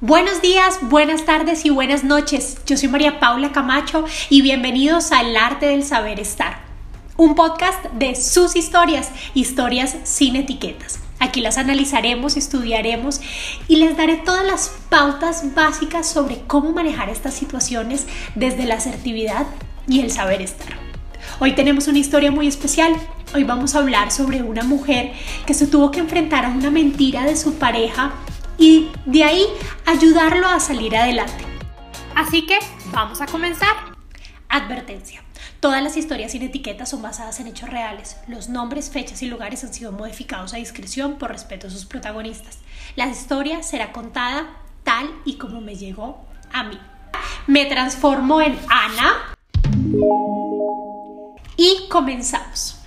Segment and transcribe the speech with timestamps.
[0.00, 2.58] Buenos días, buenas tardes y buenas noches.
[2.66, 6.60] Yo soy María Paula Camacho y bienvenidos al Arte del Saber Estar,
[7.16, 11.00] un podcast de sus historias, historias sin etiquetas.
[11.18, 13.20] Aquí las analizaremos, estudiaremos
[13.66, 19.48] y les daré todas las pautas básicas sobre cómo manejar estas situaciones desde la asertividad
[19.88, 20.78] y el saber estar.
[21.40, 22.94] Hoy tenemos una historia muy especial.
[23.34, 25.12] Hoy vamos a hablar sobre una mujer
[25.44, 28.12] que se tuvo que enfrentar a una mentira de su pareja
[28.58, 29.46] y de ahí
[29.86, 31.44] ayudarlo a salir adelante.
[32.14, 32.58] Así que
[32.92, 33.74] vamos a comenzar.
[34.48, 35.22] Advertencia.
[35.60, 38.16] Todas las historias sin etiquetas son basadas en hechos reales.
[38.28, 42.58] Los nombres, fechas y lugares han sido modificados a discreción por respeto a sus protagonistas.
[42.96, 44.48] La historia será contada
[44.84, 46.78] tal y como me llegó a mí.
[47.46, 49.36] Me transformo en Ana
[51.56, 52.77] y comenzamos.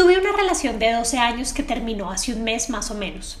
[0.00, 3.36] Tuve una relación de 12 años que terminó hace un mes más o menos.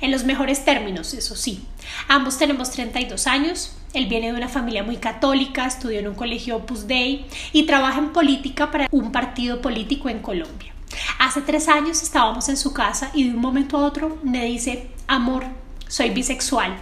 [0.00, 1.64] En los mejores términos, eso sí.
[2.06, 3.76] Ambos tenemos 32 años.
[3.94, 7.98] Él viene de una familia muy católica, estudió en un colegio Opus Dei y trabaja
[7.98, 10.72] en política para un partido político en Colombia.
[11.18, 14.90] Hace tres años estábamos en su casa y de un momento a otro me dice,
[15.08, 15.44] amor,
[15.88, 16.76] soy bisexual.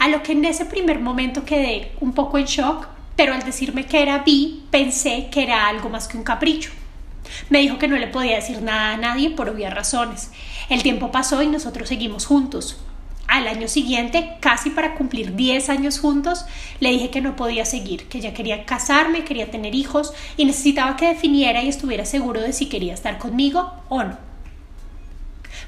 [0.00, 3.86] A lo que en ese primer momento quedé un poco en shock, pero al decirme
[3.86, 6.72] que era bi, pensé que era algo más que un capricho.
[7.50, 10.30] Me dijo que no le podía decir nada a nadie por obvias razones.
[10.68, 12.78] El tiempo pasó y nosotros seguimos juntos.
[13.28, 16.44] Al año siguiente, casi para cumplir 10 años juntos,
[16.80, 20.96] le dije que no podía seguir, que ya quería casarme, quería tener hijos y necesitaba
[20.96, 24.18] que definiera y estuviera seguro de si quería estar conmigo o no.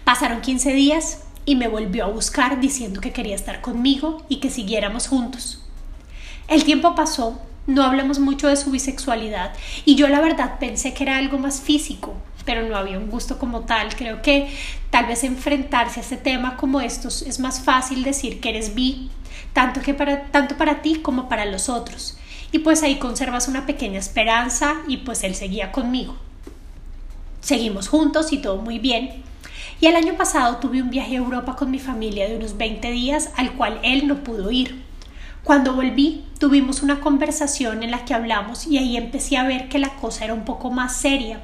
[0.05, 4.51] Pasaron 15 días y me volvió a buscar diciendo que quería estar conmigo y que
[4.51, 5.63] siguiéramos juntos.
[6.49, 9.53] El tiempo pasó no hablamos mucho de su bisexualidad
[9.85, 13.39] y yo la verdad pensé que era algo más físico, pero no había un gusto
[13.39, 13.95] como tal.
[13.95, 14.55] Creo que
[14.91, 19.11] tal vez enfrentarse a este tema como estos es más fácil decir que eres bi,
[19.53, 22.19] tanto, que para, tanto para ti como para los otros.
[22.53, 26.17] Y pues ahí conservas una pequeña esperanza y pues él seguía conmigo.
[27.41, 29.25] Seguimos juntos y todo muy bien.
[29.81, 32.91] Y el año pasado tuve un viaje a Europa con mi familia de unos 20
[32.91, 34.84] días al cual él no pudo ir.
[35.45, 39.79] Cuando volví, tuvimos una conversación en la que hablamos y ahí empecé a ver que
[39.79, 41.41] la cosa era un poco más seria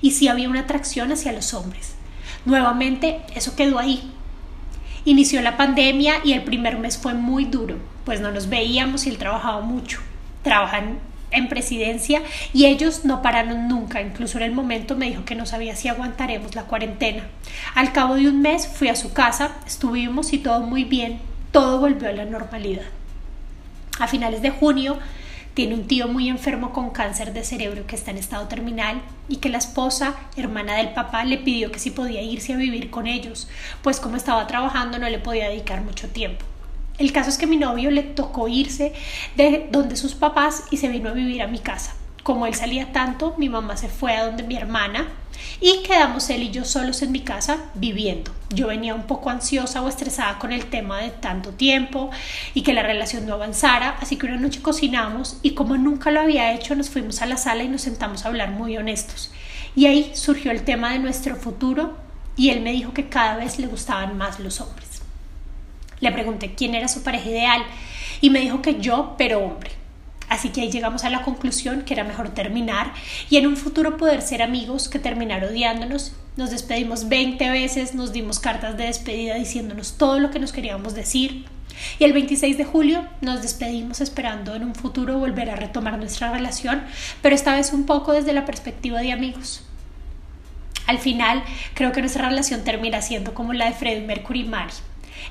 [0.00, 1.96] y sí había una atracción hacia los hombres.
[2.44, 4.12] Nuevamente, eso quedó ahí.
[5.04, 9.10] Inició la pandemia y el primer mes fue muy duro, pues no nos veíamos y
[9.10, 9.98] él trabajaba mucho.
[10.44, 11.00] Trabajan
[11.32, 12.22] en presidencia
[12.52, 14.00] y ellos no pararon nunca.
[14.00, 17.24] Incluso en el momento me dijo que no sabía si aguantaremos la cuarentena.
[17.74, 21.18] Al cabo de un mes fui a su casa, estuvimos y todo muy bien.
[21.50, 22.84] Todo volvió a la normalidad.
[24.02, 24.98] A finales de junio
[25.54, 29.36] tiene un tío muy enfermo con cáncer de cerebro que está en estado terminal y
[29.36, 33.06] que la esposa, hermana del papá, le pidió que si podía irse a vivir con
[33.06, 33.48] ellos,
[33.80, 36.44] pues como estaba trabajando no le podía dedicar mucho tiempo.
[36.98, 38.92] El caso es que mi novio le tocó irse
[39.36, 41.94] de donde sus papás y se vino a vivir a mi casa.
[42.22, 45.08] Como él salía tanto, mi mamá se fue a donde mi hermana
[45.60, 48.30] y quedamos él y yo solos en mi casa viviendo.
[48.50, 52.10] Yo venía un poco ansiosa o estresada con el tema de tanto tiempo
[52.54, 56.20] y que la relación no avanzara, así que una noche cocinamos y como nunca lo
[56.20, 59.32] había hecho nos fuimos a la sala y nos sentamos a hablar muy honestos.
[59.74, 61.96] Y ahí surgió el tema de nuestro futuro
[62.36, 65.02] y él me dijo que cada vez le gustaban más los hombres.
[65.98, 67.62] Le pregunté quién era su pareja ideal
[68.20, 69.81] y me dijo que yo, pero hombre.
[70.32, 72.94] Así que ahí llegamos a la conclusión que era mejor terminar
[73.28, 76.12] y en un futuro poder ser amigos que terminar odiándonos.
[76.38, 80.94] Nos despedimos 20 veces, nos dimos cartas de despedida diciéndonos todo lo que nos queríamos
[80.94, 81.44] decir.
[81.98, 86.32] Y el 26 de julio nos despedimos esperando en un futuro volver a retomar nuestra
[86.32, 86.82] relación,
[87.20, 89.66] pero esta vez un poco desde la perspectiva de amigos.
[90.86, 91.44] Al final,
[91.74, 94.72] creo que nuestra relación termina siendo como la de Freddie Mercury y Mary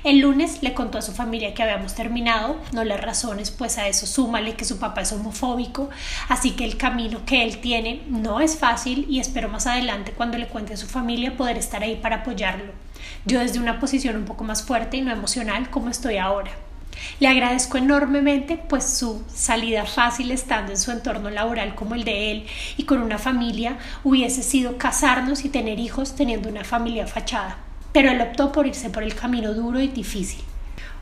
[0.04, 3.88] el lunes le contó a su familia que habíamos terminado, no le razones, pues a
[3.88, 5.90] eso súmale que su papá es homofóbico,
[6.28, 10.38] así que el camino que él tiene no es fácil y espero más adelante cuando
[10.38, 12.72] le cuente a su familia poder estar ahí para apoyarlo.
[13.24, 16.50] Yo desde una posición un poco más fuerte y no emocional como estoy ahora.
[17.20, 22.30] Le agradezco enormemente pues su salida fácil estando en su entorno laboral como el de
[22.30, 22.46] él
[22.76, 27.58] y con una familia hubiese sido casarnos y tener hijos teniendo una familia fachada
[27.92, 30.42] pero él optó por irse por el camino duro y difícil.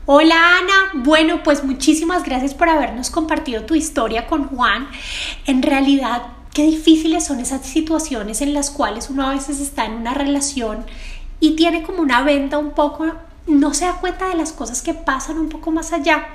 [0.05, 4.87] Hola Ana, bueno pues muchísimas gracias por habernos compartido tu historia con Juan.
[5.45, 6.23] En realidad,
[6.53, 10.85] qué difíciles son esas situaciones en las cuales uno a veces está en una relación
[11.39, 13.05] y tiene como una venta un poco,
[13.47, 16.27] no se da cuenta de las cosas que pasan un poco más allá.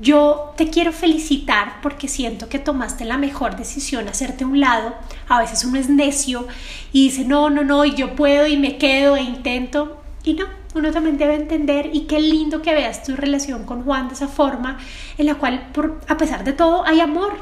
[0.00, 4.94] Yo te quiero felicitar porque siento que tomaste la mejor decisión, hacerte un lado.
[5.28, 6.46] A veces uno es necio
[6.90, 10.00] y dice, no, no, no, y yo puedo y me quedo e intento.
[10.24, 14.08] Y no, uno también debe entender y qué lindo que veas tu relación con Juan
[14.08, 14.78] de esa forma
[15.18, 17.36] en la cual por, a pesar de todo hay amor.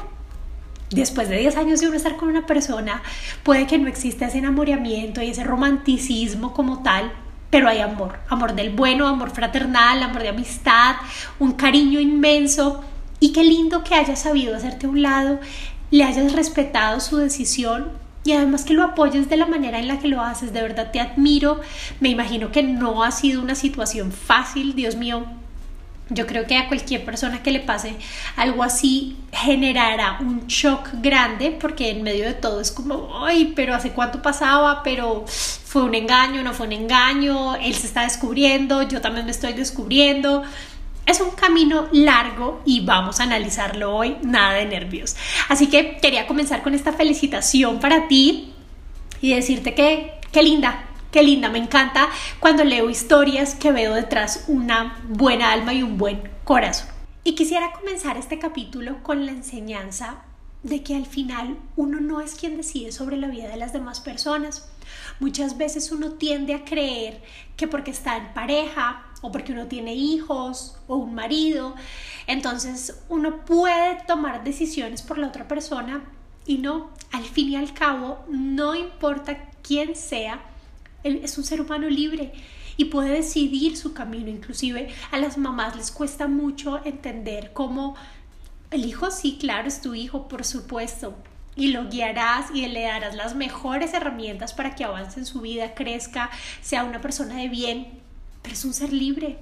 [0.91, 3.03] Después de 10 años de uno estar con una persona,
[3.43, 7.11] puede que no exista ese enamoramiento y ese romanticismo como tal,
[7.49, 10.95] pero hay amor, amor del bueno, amor fraternal, amor de amistad,
[11.39, 12.83] un cariño inmenso
[13.19, 15.39] y qué lindo que hayas sabido hacerte a un lado,
[15.91, 17.91] le hayas respetado su decisión
[18.23, 20.53] y además que lo apoyes de la manera en la que lo haces.
[20.53, 21.61] De verdad te admiro.
[21.99, 25.25] Me imagino que no ha sido una situación fácil, Dios mío.
[26.09, 27.95] Yo creo que a cualquier persona que le pase
[28.35, 33.75] algo así generará un shock grande porque en medio de todo es como, ay, pero
[33.75, 35.25] hace cuánto pasaba, pero
[35.69, 39.53] fue un engaño, no fue un engaño, él se está descubriendo, yo también me estoy
[39.53, 40.41] descubriendo.
[41.05, 45.15] Es un camino largo y vamos a analizarlo hoy, nada de nervios.
[45.47, 48.51] Así que quería comenzar con esta felicitación para ti
[49.21, 54.45] y decirte que qué linda, qué linda, me encanta cuando leo historias que veo detrás
[54.47, 56.87] una buena alma y un buen corazón.
[57.23, 60.23] Y quisiera comenzar este capítulo con la enseñanza
[60.63, 63.99] de que al final uno no es quien decide sobre la vida de las demás
[63.99, 64.68] personas.
[65.19, 67.21] Muchas veces uno tiende a creer
[67.57, 71.75] que porque está en pareja o porque uno tiene hijos o un marido,
[72.27, 76.03] entonces uno puede tomar decisiones por la otra persona
[76.45, 80.41] y no, al fin y al cabo, no importa quién sea,
[81.03, 82.33] es un ser humano libre
[82.77, 84.29] y puede decidir su camino.
[84.29, 87.95] Inclusive a las mamás les cuesta mucho entender cómo
[88.71, 91.15] el hijo sí, claro, es tu hijo, por supuesto,
[91.59, 95.75] y lo guiarás y le darás las mejores herramientas para que avance en su vida,
[95.75, 97.99] crezca, sea una persona de bien,
[98.41, 99.37] pero es un ser libre.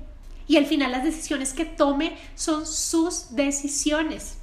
[0.47, 4.39] Y al final las decisiones que tome son sus decisiones.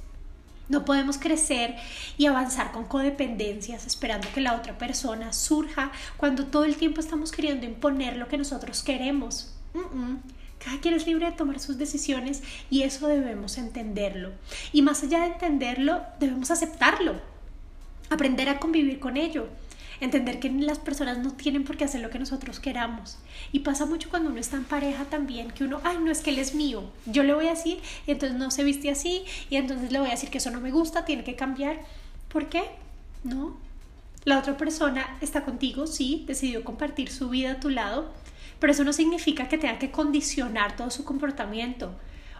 [0.69, 1.75] No podemos crecer
[2.17, 7.31] y avanzar con codependencias esperando que la otra persona surja cuando todo el tiempo estamos
[7.31, 9.53] queriendo imponer lo que nosotros queremos.
[10.63, 14.31] Cada quien es libre de tomar sus decisiones y eso debemos entenderlo.
[14.71, 17.34] Y más allá de entenderlo, debemos aceptarlo
[18.09, 19.47] aprender a convivir con ello,
[19.99, 23.17] entender que las personas no tienen por qué hacer lo que nosotros queramos.
[23.51, 26.31] Y pasa mucho cuando uno está en pareja también, que uno, ay, no es que
[26.31, 29.55] él es mío, yo le voy a decir, y entonces no se viste así, y
[29.55, 31.79] entonces le voy a decir que eso no me gusta, tiene que cambiar.
[32.29, 32.63] ¿Por qué?
[33.23, 33.57] No.
[34.25, 38.11] La otra persona está contigo, sí, decidió compartir su vida a tu lado,
[38.59, 41.91] pero eso no significa que tenga que condicionar todo su comportamiento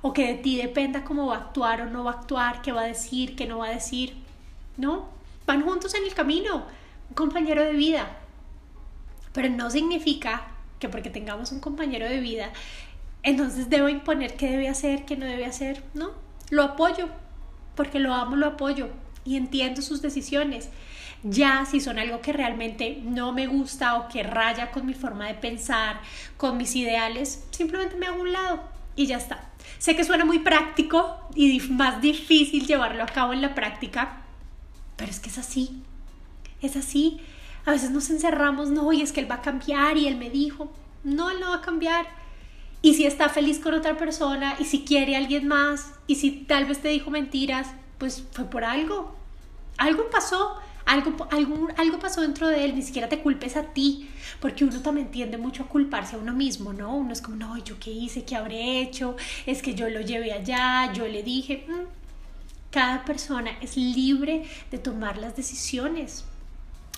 [0.01, 2.71] o que de ti dependa cómo va a actuar o no va a actuar, qué
[2.71, 4.13] va a decir, qué no va a decir.
[4.77, 5.09] No,
[5.45, 6.65] van juntos en el camino,
[7.09, 8.17] un compañero de vida.
[9.33, 10.47] Pero no significa
[10.79, 12.51] que porque tengamos un compañero de vida,
[13.23, 15.83] entonces debo imponer qué debe hacer, qué no debe hacer.
[15.93, 16.11] No,
[16.49, 17.09] lo apoyo,
[17.75, 18.89] porque lo amo, lo apoyo
[19.25, 20.69] y entiendo sus decisiones.
[21.23, 25.27] Ya si son algo que realmente no me gusta o que raya con mi forma
[25.27, 25.99] de pensar,
[26.37, 28.63] con mis ideales, simplemente me hago un lado
[28.95, 29.49] y ya está.
[29.79, 34.21] Sé que suena muy práctico y más difícil llevarlo a cabo en la práctica,
[34.95, 35.81] pero es que es así,
[36.61, 37.19] es así.
[37.65, 40.29] A veces nos encerramos, no, y es que él va a cambiar y él me
[40.29, 40.71] dijo,
[41.03, 42.05] no, él no va a cambiar.
[42.81, 46.31] Y si está feliz con otra persona, y si quiere a alguien más, y si
[46.31, 49.15] tal vez te dijo mentiras, pues fue por algo.
[49.77, 50.55] Algo pasó,
[50.85, 54.07] algo, algo, algo pasó dentro de él, ni siquiera te culpes a ti,
[54.39, 56.95] porque uno también tiende mucho a culparse a uno mismo, ¿no?
[56.95, 58.23] Uno es como, no, ¿yo qué hice?
[58.23, 59.15] ¿Qué habré hecho?
[59.47, 62.04] Es que yo lo llevé allá, yo le dije, mm,
[62.75, 66.25] cada persona es libre de tomar las decisiones.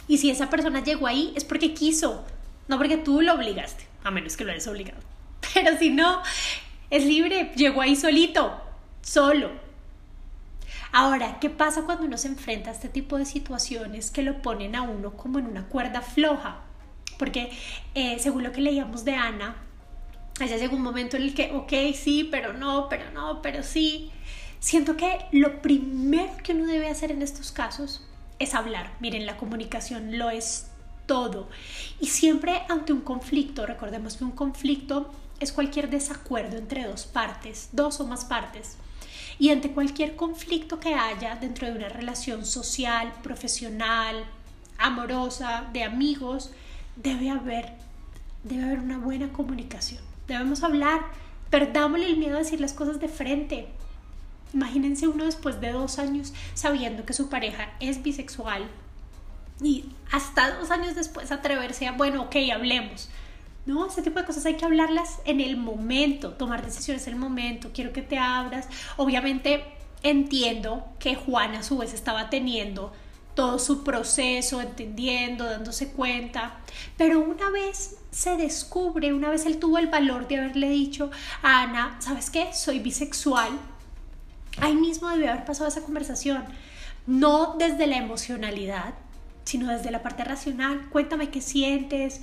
[0.08, 2.26] Y si esa persona llegó ahí es porque quiso,
[2.68, 5.00] no porque tú lo obligaste, a menos que lo hayas obligado.
[5.54, 6.24] Pero si no,
[6.90, 8.60] es libre, llegó ahí solito,
[9.04, 9.52] solo.
[10.92, 14.76] Ahora, ¿qué pasa cuando uno se enfrenta a este tipo de situaciones que lo ponen
[14.76, 16.62] a uno como en una cuerda floja?
[17.20, 17.52] Porque
[17.94, 19.58] eh, según lo que leíamos de Ana,
[20.40, 24.12] allá llegó un momento en el que, ok, sí, pero no, pero no, pero sí.
[24.60, 28.04] Siento que lo primero que uno debe hacer en estos casos
[28.40, 28.92] es hablar.
[29.00, 30.68] Miren, la comunicación lo es
[31.06, 31.48] todo.
[32.00, 37.70] Y siempre ante un conflicto, recordemos que un conflicto es cualquier desacuerdo entre dos partes,
[37.72, 38.78] dos o más partes.
[39.40, 44.26] Y ante cualquier conflicto que haya dentro de una relación social, profesional,
[44.80, 46.52] amorosa, de amigos,
[46.96, 47.74] debe haber,
[48.44, 50.02] debe haber una buena comunicación.
[50.28, 51.02] Debemos hablar,
[51.50, 53.68] perdámosle el miedo a decir las cosas de frente.
[54.54, 58.68] Imagínense uno después de dos años sabiendo que su pareja es bisexual
[59.62, 63.10] y hasta dos años después atreverse a, bueno, ok, hablemos.
[63.66, 67.20] No, ese tipo de cosas hay que hablarlas en el momento, tomar decisiones en el
[67.20, 68.68] momento, quiero que te abras.
[68.96, 69.64] Obviamente
[70.04, 72.94] entiendo que Juan a su vez estaba teniendo
[73.34, 76.56] todo su proceso, entendiendo, dándose cuenta.
[76.98, 81.12] Pero una vez se descubre, una vez él tuvo el valor de haberle dicho
[81.44, 82.54] a Ana, ¿sabes qué?
[82.54, 83.52] Soy bisexual.
[84.62, 86.44] Ahí mismo debió haber pasado esa conversación.
[87.06, 88.94] No desde la emocionalidad,
[89.44, 90.90] sino desde la parte racional.
[90.90, 92.22] Cuéntame qué sientes,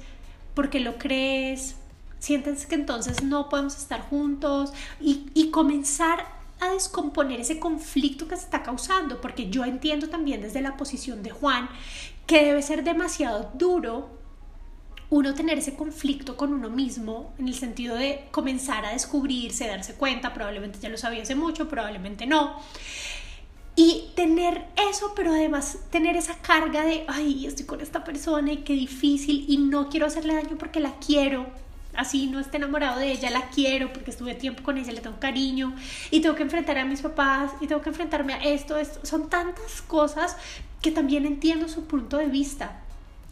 [0.54, 1.76] por qué lo crees,
[2.18, 6.26] sientes que entonces no podemos estar juntos y, y comenzar
[6.60, 11.22] a descomponer ese conflicto que se está causando, porque yo entiendo también desde la posición
[11.22, 11.68] de Juan
[12.26, 14.23] que debe ser demasiado duro
[15.14, 19.94] uno tener ese conflicto con uno mismo en el sentido de comenzar a descubrirse, darse
[19.94, 22.60] cuenta, probablemente ya lo sabía hace mucho, probablemente no.
[23.76, 28.56] Y tener eso, pero además tener esa carga de, ay, estoy con esta persona y
[28.64, 31.46] qué difícil y no quiero hacerle daño porque la quiero,
[31.94, 35.20] así no esté enamorado de ella, la quiero porque estuve tiempo con ella, le tengo
[35.20, 35.76] cariño
[36.10, 39.06] y tengo que enfrentar a mis papás y tengo que enfrentarme a esto, esto.
[39.06, 40.36] Son tantas cosas
[40.82, 42.80] que también entiendo su punto de vista.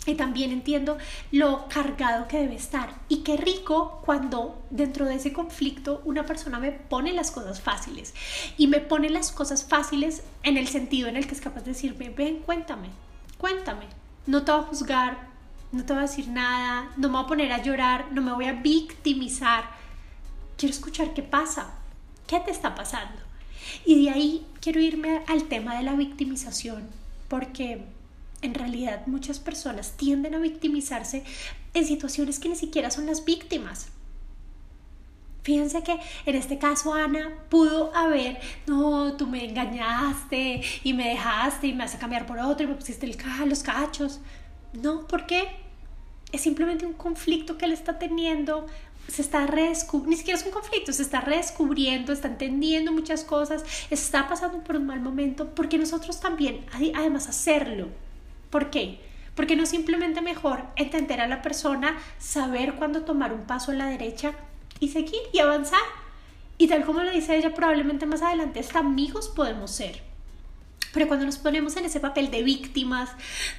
[0.04, 0.98] Y también entiendo
[1.30, 2.90] lo cargado que debe estar.
[3.08, 8.12] Y qué rico cuando dentro de ese conflicto una persona me pone las cosas fáciles.
[8.56, 11.72] Y me pone las cosas fáciles en el sentido en el que es capaz de
[11.72, 12.88] decirme, ven, cuéntame,
[13.38, 13.86] cuéntame.
[14.26, 15.28] No te voy a juzgar,
[15.70, 18.32] no te voy a decir nada, no me voy a poner a llorar, no me
[18.32, 19.70] voy a victimizar.
[20.56, 21.74] Quiero escuchar qué pasa,
[22.26, 23.20] qué te está pasando.
[23.84, 26.88] Y de ahí quiero irme al tema de la victimización,
[27.28, 27.84] porque
[28.42, 31.24] en realidad muchas personas tienden a victimizarse
[31.74, 33.88] en situaciones que ni siquiera son las víctimas.
[35.42, 41.66] Fíjense que en este caso Ana pudo haber, no, tú me engañaste y me dejaste
[41.66, 44.20] y me vas cambiar por otro y me pusiste el los cachos.
[44.72, 45.62] No, ¿por qué?
[46.32, 48.66] es simplemente un conflicto que él está teniendo,
[49.06, 53.64] se está redescubriendo, ni siquiera es un conflicto, se está redescubriendo, está entendiendo muchas cosas,
[53.90, 57.88] está pasando por un mal momento, porque nosotros también, además, hacerlo.
[58.52, 59.00] ¿Por qué?
[59.34, 63.86] Porque no simplemente mejor entender a la persona, saber cuándo tomar un paso a la
[63.86, 64.34] derecha
[64.78, 65.80] y seguir y avanzar.
[66.58, 70.02] Y tal como le dice ella, probablemente más adelante hasta amigos podemos ser.
[70.92, 73.08] Pero cuando nos ponemos en ese papel de víctimas,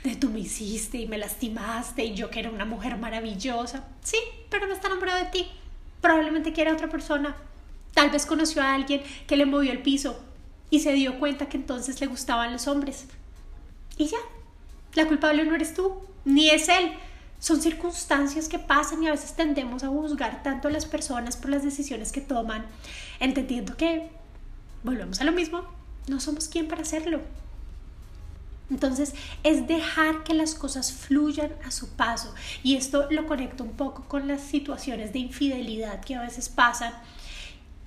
[0.03, 4.17] de tú me hiciste y me lastimaste y yo que era una mujer maravillosa, sí,
[4.51, 5.47] pero no está enamorado de ti.
[6.01, 7.35] Probablemente quiera otra persona.
[7.95, 10.23] Tal vez conoció a alguien que le movió el piso
[10.69, 13.07] y se dio cuenta que entonces le gustaban los hombres.
[13.97, 14.19] Y ya,
[14.95, 15.95] la culpable no eres tú,
[16.25, 16.93] ni es él.
[17.39, 21.49] Son circunstancias que pasan y a veces tendemos a juzgar tanto a las personas por
[21.49, 22.65] las decisiones que toman,
[23.19, 24.09] entendiendo que
[24.83, 25.65] volvemos a lo mismo,
[26.07, 27.21] no somos quien para hacerlo.
[28.69, 32.33] Entonces es dejar que las cosas fluyan a su paso.
[32.63, 36.93] Y esto lo conecto un poco con las situaciones de infidelidad que a veces pasan.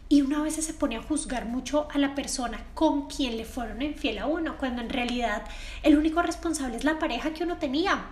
[0.09, 3.83] Y una vez se pone a juzgar mucho a la persona con quien le fueron
[3.83, 5.43] infiel a uno, cuando en realidad
[5.83, 8.05] el único responsable es la pareja que uno tenía.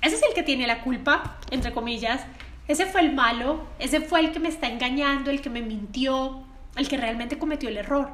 [0.00, 2.22] Ese es el que tiene la culpa, entre comillas.
[2.66, 6.44] Ese fue el malo, ese fue el que me está engañando, el que me mintió,
[6.76, 8.12] el que realmente cometió el error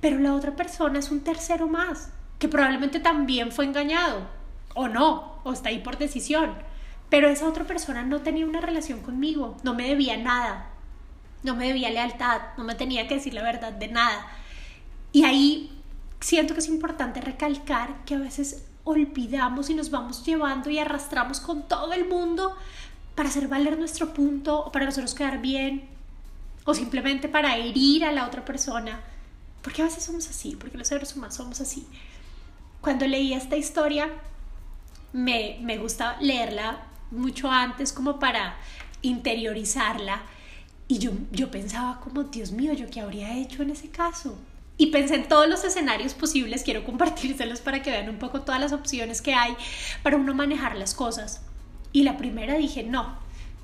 [0.00, 4.26] pero la otra persona es un tercero más, que probablemente también fue engañado,
[4.74, 6.54] o no, o está ahí por decisión,
[7.08, 10.70] pero esa otra persona no tenía una relación conmigo, no me debía nada,
[11.42, 14.26] no me debía lealtad, no me tenía que decir la verdad de nada.
[15.12, 15.82] Y ahí
[16.20, 21.40] siento que es importante recalcar que a veces olvidamos y nos vamos llevando y arrastramos
[21.40, 22.56] con todo el mundo
[23.14, 25.88] para hacer valer nuestro punto o para nosotros quedar bien
[26.64, 29.00] o simplemente para herir a la otra persona.
[29.62, 31.86] Porque a veces somos así, porque los seres humanos somos así.
[32.80, 34.08] Cuando leí esta historia,
[35.12, 38.56] me, me gusta leerla mucho antes como para
[39.02, 40.22] interiorizarla.
[40.92, 44.36] Y yo, yo pensaba como, Dios mío, ¿yo qué habría hecho en ese caso?
[44.76, 48.60] Y pensé en todos los escenarios posibles, quiero compartírselos para que vean un poco todas
[48.60, 49.56] las opciones que hay
[50.02, 51.40] para uno manejar las cosas.
[51.92, 53.16] Y la primera dije, no,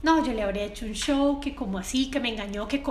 [0.03, 2.83] no, yo le habría hecho un show, que como así, que me engañó, que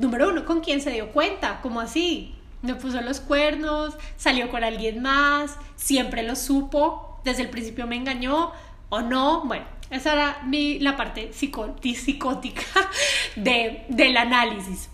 [0.00, 1.60] número uno, ¿con quién se dio cuenta?
[1.60, 2.34] como así?
[2.62, 7.94] me puso los cuernos, salió con alguien más, siempre lo supo, desde el principio me
[7.94, 8.50] engañó
[8.88, 9.44] o no.
[9.44, 12.62] Bueno, esa era mi, la parte psicótica
[13.36, 14.88] de, del análisis.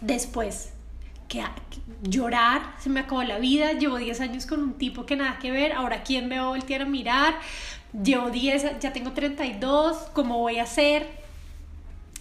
[0.00, 0.72] Después,
[1.28, 1.42] que,
[2.02, 5.50] llorar, se me acabó la vida, llevo 10 años con un tipo que nada que
[5.50, 7.34] ver, ahora quién me va a voltear a mirar,
[7.92, 11.08] llevo 10, ya tengo 32, ¿cómo voy a ser?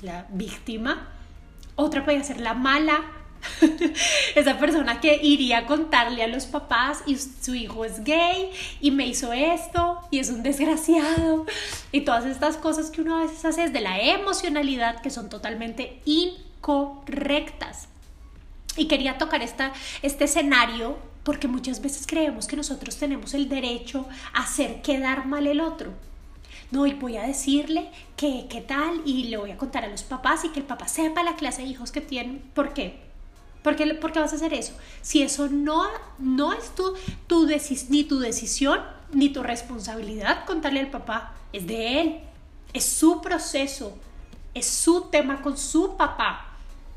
[0.02, 1.10] La víctima.
[1.76, 3.02] Otra puede ser la mala,
[4.36, 8.92] esa persona que iría a contarle a los papás y su hijo es gay y
[8.92, 11.46] me hizo esto y es un desgraciado
[11.92, 16.02] y todas estas cosas que uno a veces hace desde la emocionalidad que son totalmente
[16.06, 17.88] incorrectas.
[18.76, 19.72] Y quería tocar esta,
[20.02, 25.48] este escenario porque muchas veces creemos que nosotros tenemos el derecho a hacer quedar mal
[25.48, 25.94] el otro.
[26.72, 30.02] No, y voy a decirle que qué tal y le voy a contar a los
[30.02, 32.40] papás y que el papá sepa la clase de hijos que tienen.
[32.56, 33.13] ¿Por qué?
[33.64, 34.74] ¿Por qué, por qué vas a hacer eso?
[35.02, 35.88] Si eso no,
[36.20, 36.94] no es tu,
[37.28, 37.48] tu
[37.90, 38.80] ni tu decisión
[39.14, 42.20] ni tu responsabilidad contarle al papá, es de él,
[42.74, 43.98] es su proceso,
[44.54, 46.50] es su tema con su papá.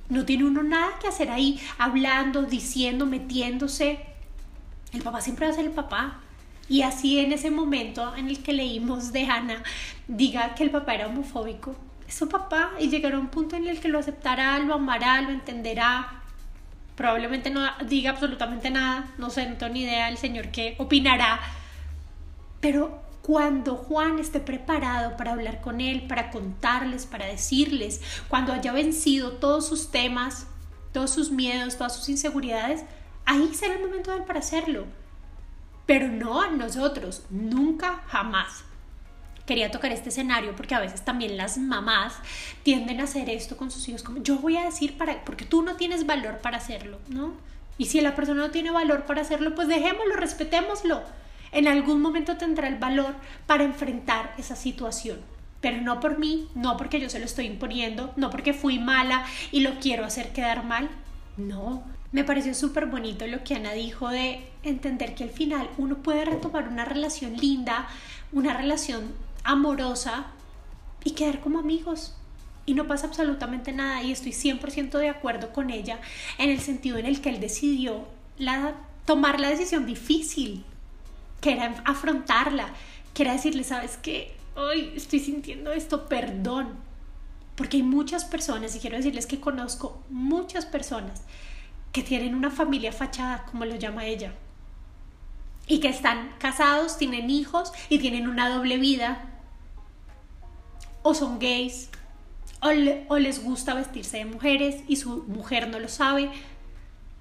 [0.08, 4.00] No tiene uno nada que hacer ahí hablando, diciendo, metiéndose.
[4.92, 6.20] El papá siempre va a ser el papá.
[6.68, 9.62] Y así en ese momento en el que leímos de Hannah,
[10.08, 11.76] diga que el papá era homofóbico,
[12.08, 15.20] es su papá y llegará a un punto en el que lo aceptará, lo amará,
[15.20, 16.22] lo entenderá.
[16.96, 21.40] Probablemente no diga absolutamente nada, no sé, no tengo ni idea del Señor qué opinará.
[22.60, 28.72] Pero cuando Juan esté preparado para hablar con él, para contarles, para decirles, cuando haya
[28.72, 30.46] vencido todos sus temas,
[30.92, 32.84] todos sus miedos, todas sus inseguridades,
[33.24, 34.86] ahí será el momento para hacerlo.
[35.84, 38.64] Pero no a nosotros, nunca, jamás.
[39.46, 42.14] Quería tocar este escenario porque a veces también las mamás
[42.62, 45.62] tienden a hacer esto con sus hijos, como yo voy a decir para, porque tú
[45.62, 47.32] no tienes valor para hacerlo, ¿no?
[47.78, 51.02] Y si la persona no tiene valor para hacerlo, pues dejémoslo, respetémoslo
[51.52, 53.14] en algún momento tendrá el valor
[53.46, 55.18] para enfrentar esa situación.
[55.60, 59.24] Pero no por mí, no porque yo se lo estoy imponiendo, no porque fui mala
[59.52, 60.90] y lo quiero hacer quedar mal.
[61.36, 65.96] No, me pareció súper bonito lo que Ana dijo de entender que al final uno
[65.96, 67.88] puede retomar una relación linda,
[68.32, 69.14] una relación
[69.46, 70.26] amorosa
[71.04, 72.14] y quedar como amigos.
[72.66, 76.00] Y no pasa absolutamente nada y estoy 100% de acuerdo con ella
[76.38, 78.06] en el sentido en el que él decidió
[78.38, 78.74] la,
[79.04, 80.64] tomar la decisión difícil
[81.40, 82.70] que era afrontarla,
[83.14, 86.74] que era decirle, sabes qué, hoy estoy sintiendo esto, perdón.
[87.54, 91.22] Porque hay muchas personas, y quiero decirles que conozco muchas personas
[91.92, 94.34] que tienen una familia fachada, como lo llama ella,
[95.66, 99.35] y que están casados, tienen hijos y tienen una doble vida,
[101.06, 101.88] o son gays,
[102.60, 106.30] o, les gusta vestirse de mujeres y su mujer no lo sabe.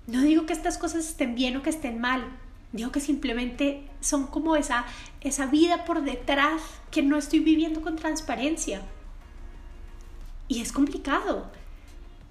[0.08, 2.26] No digo que estas cosas estén bien o que estén mal,
[2.72, 4.86] Digo que simplemente son como esa,
[5.22, 8.82] esa vida por detrás que no estoy viviendo con transparencia.
[10.50, 11.50] Y es complicado.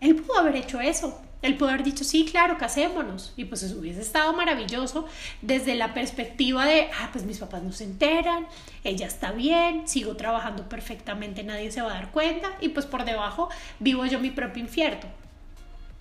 [0.00, 1.18] Él pudo haber hecho eso.
[1.58, 3.32] Pudo haber dicho, sí, claro, casémonos.
[3.36, 5.06] Y pues eso hubiese estado maravilloso
[5.42, 8.46] desde la perspectiva de, ah, pues mis papás no se enteran,
[8.82, 13.04] ella está bien, sigo trabajando perfectamente, nadie se va a dar cuenta y pues por
[13.04, 15.08] debajo vivo yo mi propio infierno.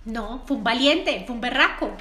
[0.05, 1.95] No, fue un valiente, fue un berraco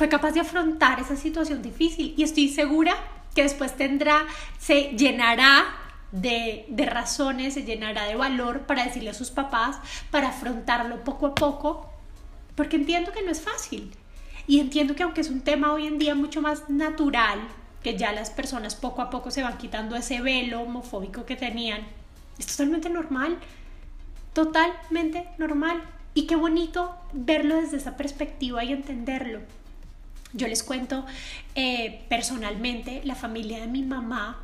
[0.00, 2.94] fue capaz de afrontar esa situación difícil y estoy segura
[3.34, 4.24] que después tendrá,
[4.58, 5.76] se llenará
[6.10, 9.78] de, de, razones, se llenará de valor para decirle a sus papás,
[10.10, 11.89] para afrontarlo poco a poco,
[12.54, 13.92] porque entiendo que no es fácil.
[14.46, 17.40] Y entiendo que aunque es un tema hoy en día mucho más natural,
[17.82, 21.82] que ya las personas poco a poco se van quitando ese velo homofóbico que tenían,
[22.38, 23.38] es totalmente normal,
[24.32, 25.82] totalmente normal.
[26.12, 29.40] Y qué bonito verlo desde esa perspectiva y entenderlo.
[30.32, 31.06] Yo les cuento
[31.54, 34.38] eh, personalmente, la familia de mi mamá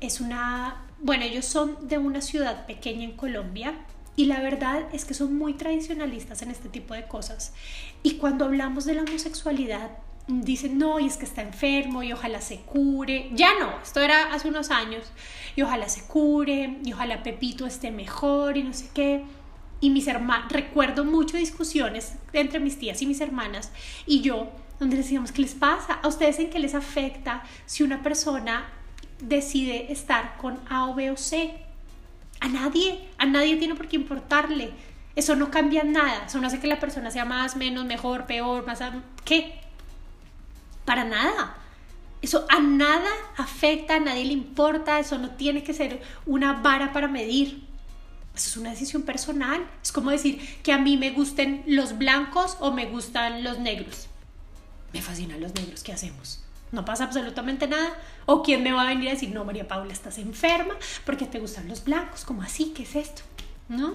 [0.00, 3.74] es una, bueno, ellos son de una ciudad pequeña en Colombia
[4.16, 7.52] y la verdad es que son muy tradicionalistas en este tipo de cosas.
[8.02, 9.90] Y cuando hablamos de la homosexualidad,
[10.26, 13.28] dicen, no, y es que está enfermo y ojalá se cure.
[13.32, 15.04] Ya no, esto era hace unos años.
[15.54, 19.24] Y ojalá se cure, y ojalá Pepito esté mejor y no sé qué.
[19.80, 23.70] Y mis hermanos, recuerdo mucho discusiones entre mis tías y mis hermanas
[24.06, 25.94] y yo donde decíamos, ¿qué les pasa?
[26.02, 28.66] ¿A ustedes en qué les afecta si una persona
[29.20, 31.65] decide estar con A o B o C?
[32.40, 34.72] A nadie, a nadie tiene por qué importarle.
[35.14, 38.66] Eso no cambia nada, eso no hace que la persona sea más, menos, mejor, peor,
[38.66, 38.80] más...
[39.24, 39.54] ¿Qué?
[40.84, 41.56] Para nada.
[42.20, 46.92] Eso a nada afecta, a nadie le importa, eso no tiene que ser una vara
[46.92, 47.64] para medir.
[48.34, 49.66] Eso es una decisión personal.
[49.82, 54.08] Es como decir que a mí me gusten los blancos o me gustan los negros
[54.96, 56.40] me fascinan los negros, ¿qué hacemos?
[56.76, 57.94] No pasa absolutamente nada.
[58.26, 60.74] O quién me va a venir a decir, no, María Paula, estás enferma
[61.06, 62.26] porque te gustan los blancos.
[62.26, 62.74] ¿Cómo así?
[62.76, 63.22] ¿Qué es esto?
[63.70, 63.94] ¿No?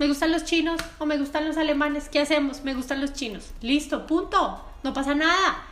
[0.00, 2.08] Me gustan los chinos o me gustan los alemanes.
[2.08, 2.64] ¿Qué hacemos?
[2.64, 3.52] Me gustan los chinos.
[3.60, 4.60] Listo, punto.
[4.82, 5.62] No pasa nada.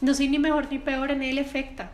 [0.00, 1.84] No soy ni mejor ni peor en el efecto.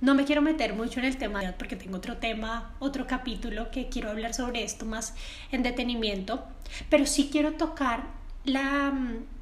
[0.00, 3.90] No me quiero meter mucho en el tema porque tengo otro tema, otro capítulo que
[3.90, 5.14] quiero hablar sobre esto más
[5.50, 6.42] en detenimiento,
[6.88, 8.04] pero sí quiero tocar
[8.44, 9.41] la, mm,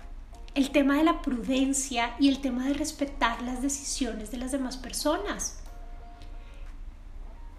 [0.54, 4.76] el tema de la prudencia y el tema de respetar las decisiones de las demás
[4.76, 5.62] personas.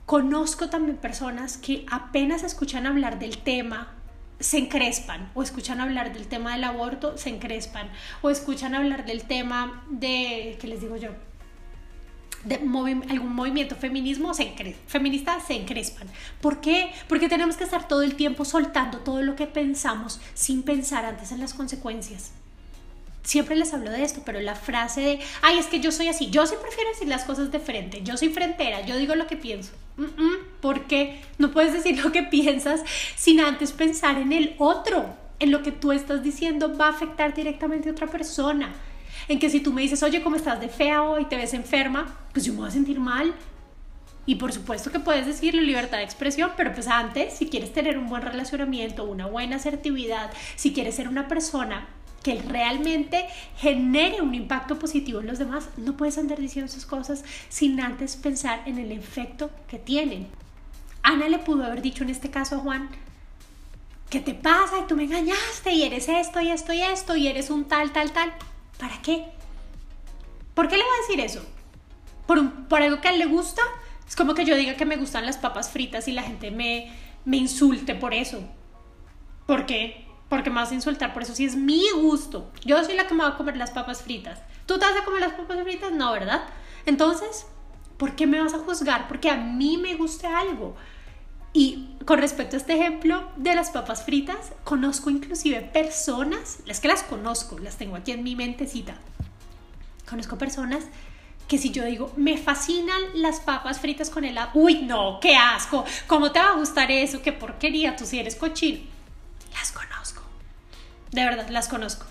[0.05, 3.95] Conozco también personas que apenas escuchan hablar del tema
[4.39, 7.89] se encrespan o escuchan hablar del tema del aborto, se encrespan
[8.21, 11.11] o escuchan hablar del tema de, ¿qué les digo yo?
[12.43, 14.51] de algún movimiento feminismo se
[14.87, 16.07] feminista se encrespan.
[16.41, 16.91] ¿Por qué?
[17.07, 21.31] Porque tenemos que estar todo el tiempo soltando todo lo que pensamos sin pensar antes
[21.31, 22.31] en las consecuencias.
[23.23, 26.29] Siempre les hablo de esto, pero la frase de, ay, es que yo soy así,
[26.31, 29.37] yo sí prefiero decir las cosas de frente, yo soy frentera, yo digo lo que
[29.37, 29.71] pienso.
[30.59, 32.81] ¿Por qué no puedes decir lo que piensas
[33.15, 35.05] sin antes pensar en el otro?
[35.39, 38.73] En lo que tú estás diciendo va a afectar directamente a otra persona
[39.27, 41.25] en que si tú me dices, oye, ¿cómo estás de fea hoy?
[41.25, 42.17] ¿Te ves enferma?
[42.33, 43.33] Pues yo me voy a sentir mal.
[44.25, 47.97] Y por supuesto que puedes decirle libertad de expresión, pero pues antes, si quieres tener
[47.97, 51.87] un buen relacionamiento, una buena asertividad, si quieres ser una persona
[52.23, 57.23] que realmente genere un impacto positivo en los demás, no puedes andar diciendo esas cosas
[57.49, 60.27] sin antes pensar en el efecto que tienen.
[61.03, 62.89] Ana le pudo haber dicho en este caso a Juan,
[64.09, 64.79] ¿qué te pasa?
[64.79, 67.91] Y tú me engañaste y eres esto y esto y esto y eres un tal,
[67.91, 68.31] tal, tal.
[68.77, 69.25] ¿Para qué?
[70.53, 71.45] ¿Por qué le voy a decir eso?
[72.27, 73.61] ¿Por, ¿Por algo que a él le gusta?
[74.07, 76.91] Es como que yo diga que me gustan las papas fritas y la gente me,
[77.25, 78.43] me insulte por eso.
[79.47, 80.10] ¿Por qué?
[80.31, 82.49] Porque me vas a insultar por eso si es mi gusto.
[82.63, 84.39] Yo soy la que me va a comer las papas fritas.
[84.65, 85.91] ¿Tú te vas a comer las papas fritas?
[85.91, 86.43] No, ¿verdad?
[86.85, 87.45] Entonces,
[87.97, 89.09] ¿por qué me vas a juzgar?
[89.09, 90.77] Porque a mí me guste algo.
[91.51, 96.87] Y con respecto a este ejemplo de las papas fritas, conozco inclusive personas, es que
[96.87, 98.95] las conozco, las tengo aquí en mi mentecita.
[100.09, 100.85] Conozco personas
[101.49, 105.83] que si yo digo, me fascinan las papas fritas con helado, uy, no, qué asco,
[106.07, 107.21] ¿cómo te va a gustar eso?
[107.21, 108.79] Qué porquería, tú si eres cochino.
[109.53, 110.00] Las conozco,
[111.11, 112.05] de verdad, las conozco.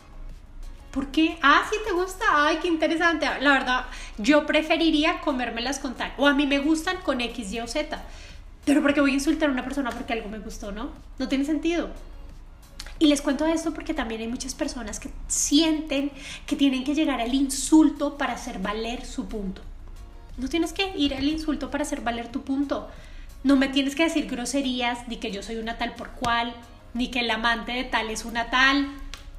[0.90, 1.38] ¿Por qué?
[1.42, 3.26] Ah, sí te gusta, ay, qué interesante.
[3.40, 3.86] La verdad,
[4.18, 8.02] yo preferiría comérmelas con tal, o a mí me gustan con X, Y o Z
[8.64, 10.90] pero porque voy a insultar a una persona porque algo me gustó, ¿no?
[11.18, 11.90] No tiene sentido.
[12.98, 16.12] Y les cuento esto porque también hay muchas personas que sienten
[16.46, 19.62] que tienen que llegar al insulto para hacer valer su punto.
[20.36, 22.88] No tienes que ir al insulto para hacer valer tu punto.
[23.42, 26.54] No me tienes que decir groserías, ni que yo soy una tal por cual,
[26.94, 28.88] ni que el amante de tal es una tal.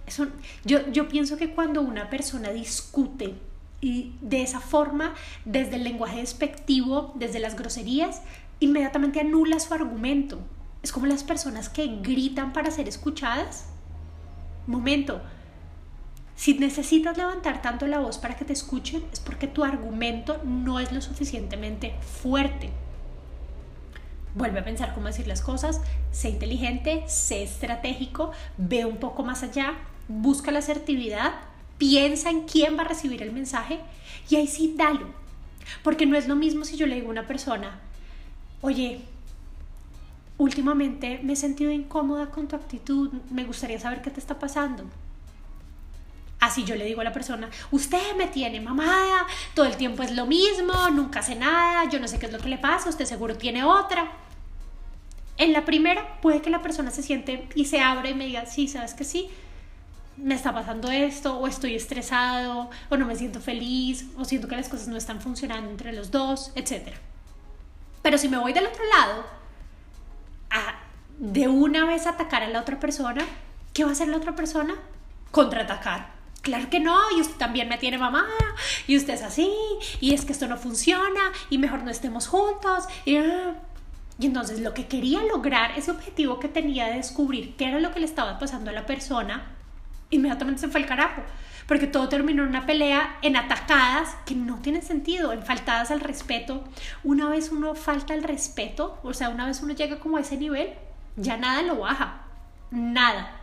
[0.06, 0.28] Eso,
[0.66, 3.36] yo, yo pienso que cuando una persona discute
[3.82, 8.22] y de esa forma, desde el lenguaje despectivo, desde las groserías,
[8.60, 10.40] inmediatamente anula su argumento.
[10.84, 13.66] Es como las personas que gritan para ser escuchadas.
[14.68, 15.22] Momento.
[16.36, 20.80] Si necesitas levantar tanto la voz para que te escuchen, es porque tu argumento no
[20.80, 22.72] es lo suficientemente fuerte.
[24.34, 29.44] Vuelve a pensar cómo decir las cosas, sé inteligente, sé estratégico, ve un poco más
[29.44, 29.74] allá,
[30.08, 31.34] busca la asertividad,
[31.78, 33.80] piensa en quién va a recibir el mensaje
[34.30, 35.08] y ahí sí dalo.
[35.84, 37.80] Porque no es lo mismo si yo le digo a una persona,
[38.62, 39.02] oye,
[40.38, 44.86] últimamente me he sentido incómoda con tu actitud, me gustaría saber qué te está pasando.
[46.52, 50.12] Así yo le digo a la persona, usted me tiene mamada, todo el tiempo es
[50.12, 53.06] lo mismo, nunca hace nada, yo no sé qué es lo que le pasa, usted
[53.06, 54.12] seguro tiene otra.
[55.38, 58.46] En la primera puede que la persona se siente y se abre y me diga,
[58.48, 59.30] sí, sabes que sí,
[60.18, 64.58] me está pasando esto, o estoy estresado, o no me siento feliz, o siento que
[64.58, 66.98] las cosas no están funcionando entre los dos, etcétera.
[68.02, 69.26] Pero si me voy del otro lado,
[70.50, 70.82] a
[71.18, 73.26] de una vez atacar a la otra persona,
[73.74, 74.76] ¿qué va a hacer la otra persona?
[75.32, 76.20] Contraatacar.
[76.42, 78.26] Claro que no, y usted también me tiene mamá,
[78.88, 79.50] y usted es así,
[80.00, 82.86] y es que esto no funciona, y mejor no estemos juntos.
[83.06, 83.18] Y,
[84.20, 88.00] entonces lo que quería lograr, ese objetivo que tenía de descubrir qué era lo que
[88.00, 89.52] le estaba pasando a la persona,
[90.10, 91.22] inmediatamente se fue al carajo
[91.68, 96.02] porque todo terminó en una pelea, en atacadas que no tienen sentido, en faltadas al
[96.02, 96.66] respeto.
[97.02, 100.36] Una vez uno falta el respeto, o sea, una vez uno llega como a ese
[100.36, 100.74] nivel,
[101.16, 102.24] ya nada lo baja,
[102.72, 103.41] nada.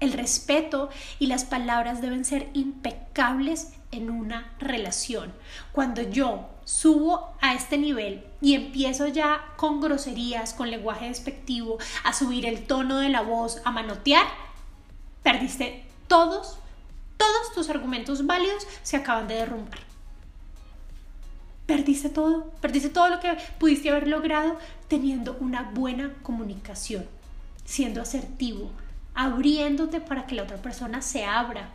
[0.00, 5.32] El respeto y las palabras deben ser impecables en una relación.
[5.72, 12.12] Cuando yo subo a este nivel y empiezo ya con groserías, con lenguaje despectivo, a
[12.12, 14.26] subir el tono de la voz, a manotear,
[15.22, 16.60] perdiste todos
[17.20, 19.78] todos tus argumentos válidos se acaban de derrumbar.
[21.66, 24.58] Perdiste todo, perdiste todo lo que pudiste haber logrado
[24.88, 27.06] teniendo una buena comunicación,
[27.66, 28.70] siendo asertivo,
[29.20, 31.68] abriéndote para que la otra persona se abra.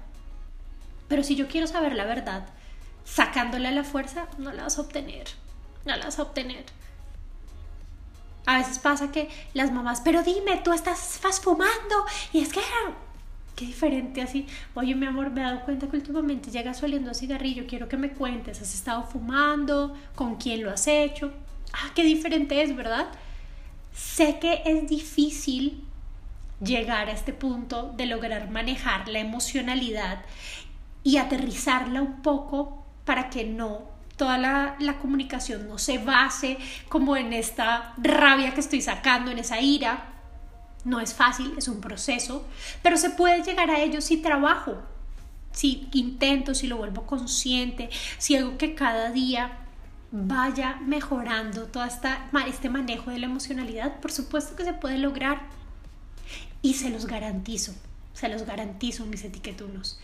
[1.07, 2.47] Pero si yo quiero saber la verdad,
[3.03, 5.27] sacándole a la fuerza, no la vas a obtener,
[5.85, 6.65] no la vas a obtener.
[8.47, 12.61] A veces pasa que las mamás, pero dime, tú estás, fumando y es que
[13.55, 14.47] qué diferente así.
[14.73, 17.97] Oye, mi amor, me he dado cuenta que últimamente llegas oliendo a cigarrillo, quiero que
[17.97, 19.95] me cuentes, ¿has estado fumando?
[20.15, 21.31] ¿Con quién lo has hecho?
[21.73, 23.05] Ah, qué diferente es, ¿verdad?
[23.93, 25.85] Sé que es difícil
[26.63, 30.23] llegar a este punto de lograr manejar la emocionalidad
[31.03, 37.17] y aterrizarla un poco para que no toda la, la, comunicación no se base como
[37.17, 40.13] en esta rabia que estoy sacando, en esa ira.
[40.85, 42.47] No es fácil, es un proceso,
[42.81, 44.77] pero se puede llegar a ello si trabajo,
[45.51, 49.65] si intento, si lo vuelvo consciente, si hago que cada día
[50.11, 55.41] vaya mejorando todo este manejo de la emocionalidad, por supuesto que se puede lograr.
[56.61, 57.73] Y se los garantizo,
[58.13, 59.99] se los garantizo, mis etiquetunos,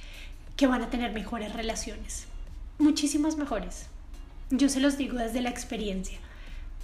[0.56, 2.28] que van a tener mejores relaciones,
[2.78, 3.88] muchísimas mejores.
[4.50, 6.20] Yo se los digo desde la experiencia,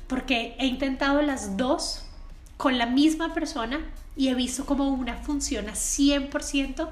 [0.07, 2.03] porque he intentado las dos
[2.55, 3.79] con la misma persona
[4.15, 6.89] y he visto como una funciona 100%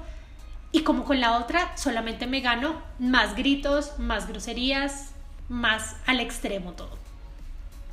[0.72, 5.10] y como con la otra solamente me gano más gritos, más groserías,
[5.48, 6.98] más al extremo todo.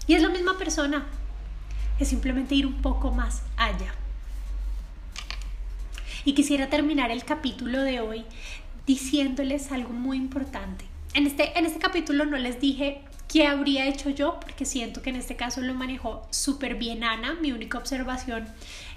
[0.06, 1.06] Y es la misma persona,
[2.00, 3.94] es simplemente ir un poco más allá.
[6.26, 8.24] Y quisiera terminar el capítulo de hoy
[8.86, 10.86] diciéndoles algo muy importante.
[11.14, 15.10] En este, en este capítulo no les dije qué habría hecho yo, porque siento que
[15.10, 17.34] en este caso lo manejó súper bien Ana.
[17.42, 18.48] Mi única observación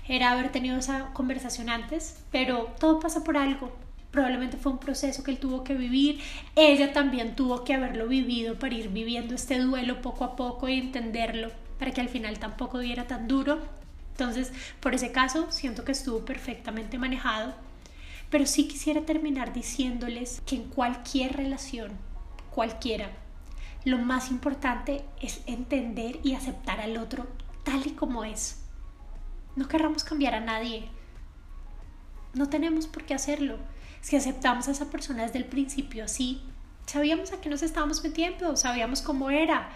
[0.09, 3.77] era haber tenido esa conversación antes, pero todo pasa por algo.
[4.12, 6.21] Probablemente fue un proceso que él tuvo que vivir.
[6.55, 10.79] Ella también tuvo que haberlo vivido para ir viviendo este duelo poco a poco y
[10.79, 13.61] entenderlo para que al final tampoco diera tan duro.
[14.18, 14.50] Entonces,
[14.81, 17.52] por ese caso, siento que estuvo perfectamente manejado.
[18.31, 21.92] Pero sí quisiera terminar diciéndoles que en cualquier relación,
[22.50, 23.11] cualquiera,
[23.85, 27.26] lo más importante es entender y aceptar al otro
[27.62, 28.62] tal y como es.
[29.55, 30.88] No querramos cambiar a nadie.
[32.33, 33.59] No tenemos por qué hacerlo.
[34.00, 36.40] Si aceptamos a esa persona desde el principio así,
[36.87, 39.68] sabíamos a qué nos estábamos metiendo, sabíamos cómo era.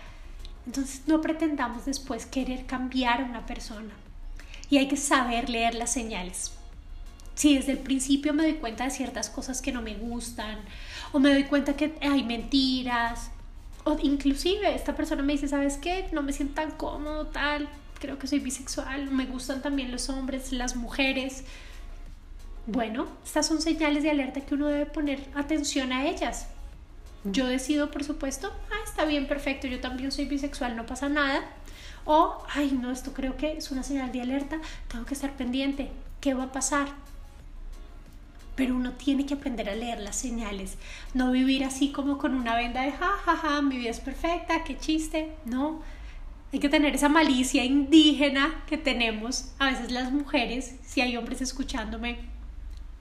[0.64, 3.92] Entonces no pretendamos después querer cambiar a una persona
[4.70, 6.52] y hay que saber leer las señales.
[7.34, 10.60] Si desde el principio me doy cuenta de ciertas cosas que no me gustan,
[11.12, 13.30] o me doy cuenta que hay mentiras,
[13.84, 16.06] o inclusive esta persona me dice, ¿sabes qué?
[16.12, 20.52] No me siento tan cómodo, tal, creo que soy bisexual, me gustan también los hombres,
[20.52, 21.44] las mujeres.
[22.66, 26.48] Bueno, estas son señales de alerta que uno debe poner atención a ellas.
[27.24, 31.42] Yo decido, por supuesto, ah, está bien, perfecto, yo también soy bisexual, no pasa nada.
[32.12, 35.92] O, ay, no, esto creo que es una señal de alerta, tengo que estar pendiente,
[36.20, 36.88] ¿qué va a pasar?
[38.56, 40.76] Pero uno tiene que aprender a leer las señales,
[41.14, 44.64] no vivir así como con una venda de, ja, ja, ja, mi vida es perfecta,
[44.64, 45.82] qué chiste, no.
[46.52, 51.40] Hay que tener esa malicia indígena que tenemos a veces las mujeres, si hay hombres
[51.40, 52.18] escuchándome,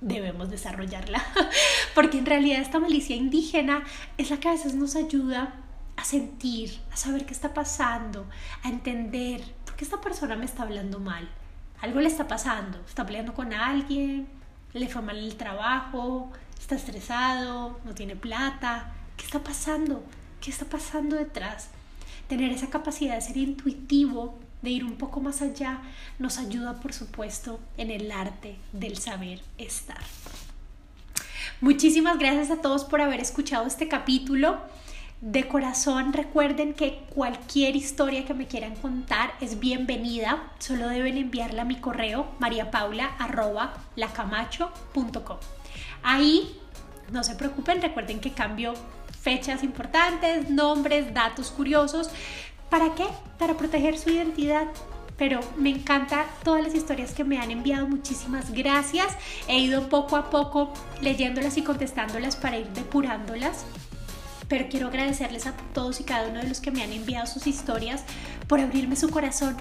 [0.02, 1.26] debemos desarrollarla,
[1.96, 3.86] porque en realidad esta malicia indígena
[4.20, 5.56] es la que a veces nos ayuda
[6.00, 8.26] a sentir, a saber qué está pasando,
[8.64, 11.30] a entender por qué esta persona me está hablando mal.
[11.82, 14.26] Algo le está pasando, está peleando con alguien,
[14.74, 18.94] le fue mal el trabajo, está estresado, no tiene plata.
[19.18, 20.06] ¿Qué está pasando?
[20.40, 21.70] ¿Qué está pasando detrás?
[22.30, 25.82] Tener esa capacidad de ser intuitivo, de ir un poco más allá,
[26.18, 30.00] nos ayuda, por supuesto, en el arte del saber estar.
[31.60, 34.62] Muchísimas gracias a todos por haber escuchado este capítulo.
[35.22, 40.54] De corazón recuerden que cualquier historia que me quieran contar es bienvenida.
[40.60, 45.38] Solo deben enviarla a mi correo mariapaula.lacamacho.com.
[46.04, 46.58] Ahí
[47.12, 48.76] no se preocupen, recuerden que cambio
[49.22, 52.10] fechas importantes, nombres, datos curiosos.
[52.70, 53.04] ¿Para qué?
[53.38, 54.68] Para proteger su identidad.
[55.18, 57.88] Pero me encanta todas las historias que me han enviado.
[57.88, 59.18] Muchísimas gracias.
[59.50, 63.66] He ido poco a poco leyéndolas y contestándolas para ir depurándolas
[64.50, 67.48] pero quiero agradecerles a todos y cada uno de los que me han enviado sus
[67.48, 68.04] historias
[68.48, 69.56] por abrirme su corazón.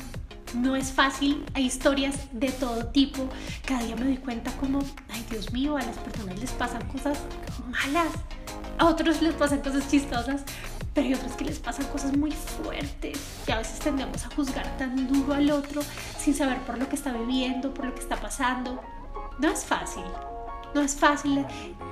[0.54, 3.28] No es fácil, hay historias de todo tipo.
[3.66, 7.18] Cada día me doy cuenta como, ay Dios mío, a las personas les pasan cosas
[7.68, 8.08] malas,
[8.78, 10.42] a otros les pasan cosas chistosas,
[10.94, 14.78] pero hay otros que les pasan cosas muy fuertes y a veces tendemos a juzgar
[14.78, 15.82] tan duro al otro
[16.18, 18.82] sin saber por lo que está viviendo, por lo que está pasando.
[19.38, 20.04] No es fácil,
[20.74, 21.44] no es fácil.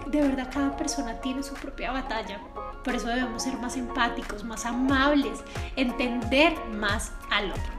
[0.06, 2.40] De verdad, cada persona tiene su propia batalla.
[2.84, 5.40] Por eso debemos ser más empáticos, más amables,
[5.74, 7.76] entender más al otro.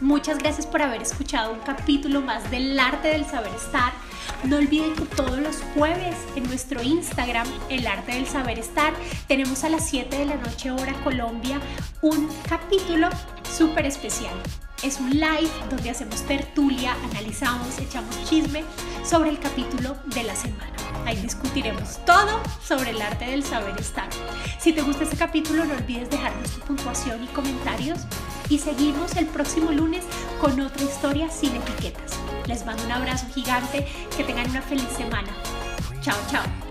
[0.00, 3.92] Muchas gracias por haber escuchado un capítulo más del arte del saber estar.
[4.42, 8.92] No olviden que todos los jueves en nuestro Instagram, el arte del saber estar,
[9.28, 11.60] tenemos a las 7 de la noche hora Colombia
[12.00, 13.08] un capítulo
[13.48, 14.34] súper especial.
[14.82, 18.64] Es un live donde hacemos tertulia, analizamos, echamos chisme
[19.04, 20.72] sobre el capítulo de la semana.
[21.06, 24.08] Ahí discutiremos todo sobre el arte del saber estar.
[24.58, 28.00] Si te gusta este capítulo, no olvides dejarnos tu puntuación y comentarios.
[28.48, 30.04] Y seguimos el próximo lunes
[30.40, 32.18] con otra historia sin etiquetas.
[32.48, 35.28] Les mando un abrazo gigante, que tengan una feliz semana.
[36.02, 36.61] Chao, chao.